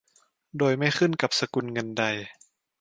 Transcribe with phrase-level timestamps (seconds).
[0.57, 2.03] โดยไม่ขึ้นกับสกุลเงินใด